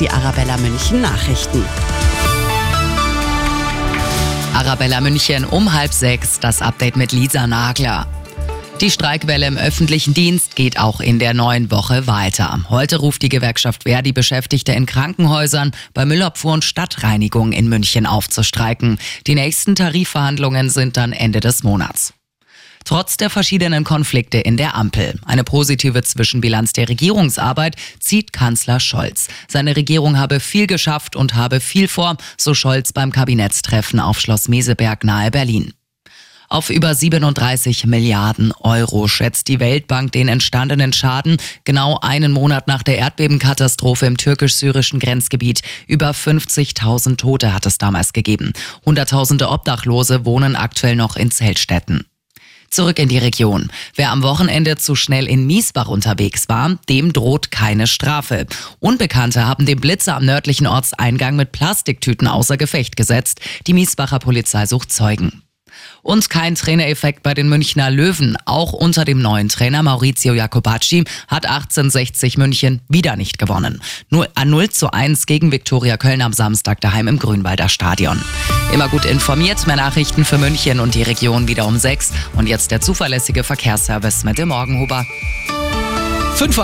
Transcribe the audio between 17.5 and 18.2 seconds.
in München